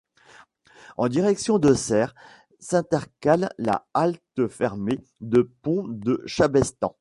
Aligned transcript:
En 0.97 1.09
direction 1.09 1.59
de 1.59 1.75
Serres, 1.75 2.15
s'intercale 2.59 3.51
la 3.59 3.85
halte 3.93 4.47
fermée 4.47 4.99
de 5.19 5.43
Pont 5.61 5.83
de 5.89 6.23
Chabestan. 6.25 6.89